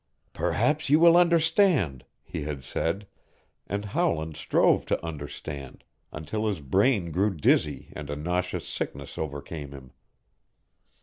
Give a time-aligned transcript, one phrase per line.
[0.33, 3.05] "Perhaps you will understand," he had said,
[3.67, 9.73] and Howland strove to understand, until his brain grew dizzy and a nauseous sickness overcame
[9.73, 9.91] him.